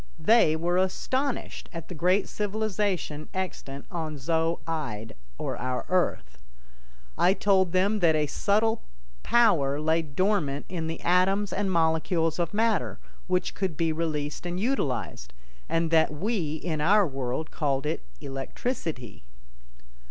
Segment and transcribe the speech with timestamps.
[0.17, 6.39] They were astonished at the great civilization extant on Zo ide, or our Earth.
[7.19, 8.81] I told them that a subtile
[9.21, 14.59] power lay dormant in the atoms and molecules of matter, which could be released and
[14.59, 15.35] utilized,
[15.69, 19.23] and that we in our world called it "electricity."